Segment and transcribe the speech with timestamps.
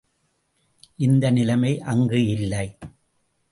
[0.97, 2.77] இந்த நிலைமை அங்கு இல்லை.